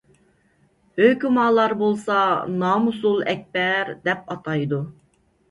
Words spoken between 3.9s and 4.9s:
دەپ ئاتايدۇ.